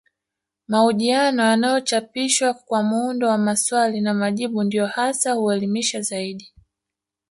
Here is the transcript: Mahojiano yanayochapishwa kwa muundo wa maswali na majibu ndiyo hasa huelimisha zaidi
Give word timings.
Mahojiano 0.67 1.43
yanayochapishwa 1.43 2.53
kwa 2.53 2.83
muundo 2.83 3.27
wa 3.27 3.37
maswali 3.37 4.01
na 4.01 4.13
majibu 4.13 4.63
ndiyo 4.63 4.87
hasa 4.87 5.31
huelimisha 5.31 6.01
zaidi 6.01 6.53